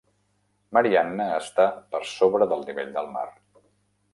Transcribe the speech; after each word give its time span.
Marianna 0.77 1.27
està 1.35 1.67
per 1.93 2.01
sobre 2.13 2.49
del 2.55 2.67
nivell 2.71 2.91
del 2.97 3.13
mar. 3.19 3.29